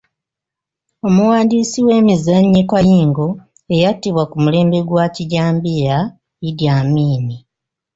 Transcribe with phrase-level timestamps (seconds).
[1.07, 3.27] Omuwandiisi w’emizannyo kayingo
[3.73, 5.97] eyattibwa ku mulembe gwa Kijambiya
[6.49, 7.25] Idi Amin.